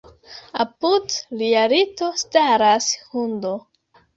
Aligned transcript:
Apud 0.63 1.17
lia 1.41 1.67
lito 1.73 2.09
staras 2.25 2.89
hundo. 3.13 3.57